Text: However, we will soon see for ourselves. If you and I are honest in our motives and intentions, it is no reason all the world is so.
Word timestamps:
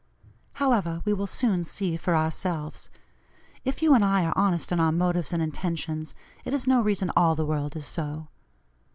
However, 0.53 1.03
we 1.05 1.13
will 1.13 1.27
soon 1.27 1.63
see 1.63 1.95
for 1.95 2.15
ourselves. 2.15 2.89
If 3.63 3.83
you 3.83 3.93
and 3.93 4.03
I 4.03 4.25
are 4.25 4.33
honest 4.35 4.71
in 4.71 4.79
our 4.79 4.91
motives 4.91 5.31
and 5.31 5.43
intentions, 5.43 6.15
it 6.43 6.55
is 6.55 6.65
no 6.65 6.81
reason 6.81 7.11
all 7.15 7.35
the 7.35 7.45
world 7.45 7.75
is 7.75 7.85
so. 7.85 8.27